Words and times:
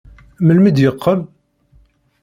Melmi 0.45 0.71
d-yeqqel? 0.75 1.19